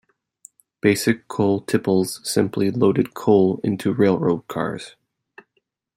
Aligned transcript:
Basic 0.81 1.27
coal 1.27 1.61
tipples 1.61 2.27
simply 2.27 2.71
loaded 2.71 3.13
coal 3.13 3.61
into 3.63 3.93
railroad 3.93 4.47
cars. 4.47 4.95